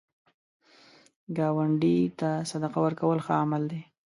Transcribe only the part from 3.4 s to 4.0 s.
عمل دی